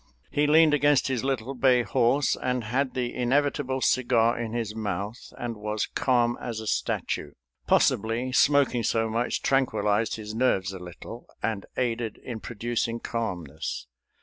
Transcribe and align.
He 0.31 0.47
leaned 0.47 0.73
against 0.73 1.09
his 1.09 1.23
little 1.23 1.53
bay 1.53 1.83
horse, 1.83 2.35
had 2.41 2.95
the 2.95 3.13
inevitable 3.13 3.81
cigar 3.81 4.35
in 4.35 4.51
his 4.51 4.73
mouth, 4.73 5.31
and 5.37 5.55
was 5.55 5.85
calm 5.85 6.39
as 6.41 6.59
a 6.59 6.65
statue. 6.65 7.33
Possibly 7.67 8.31
smoking 8.31 8.81
so 8.81 9.07
much 9.11 9.43
tranquillized 9.43 10.15
his 10.15 10.33
nerves 10.33 10.73
a 10.73 10.79
little 10.79 11.27
and 11.43 11.67
aided 11.77 12.17
in 12.17 12.39
producing 12.39 12.99
calmness. 12.99 13.85